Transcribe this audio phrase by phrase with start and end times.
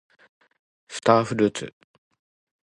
[0.87, 1.75] スターフルーツ